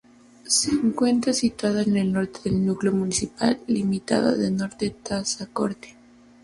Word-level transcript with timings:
Se 0.47 0.71
encuentra 0.71 1.31
situado 1.31 1.77
al 1.77 2.11
norte 2.11 2.39
del 2.45 2.65
núcleo 2.65 2.91
municipal, 2.91 3.59
limitando 3.67 4.29
al 4.31 4.57
norte 4.57 4.91
con 4.93 5.03
Tazacorte. 5.03 5.95